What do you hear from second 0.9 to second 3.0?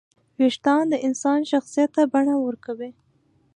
د انسان شخصیت ته بڼه ورکوي.